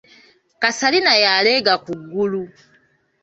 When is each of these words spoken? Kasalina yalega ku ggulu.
Kasalina 0.61 1.13
yalega 1.23 1.73
ku 1.83 1.91
ggulu. 2.01 2.43